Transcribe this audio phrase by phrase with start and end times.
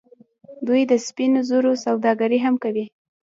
[0.67, 2.85] دوی د سپینو زرو سوداګري هم کوي.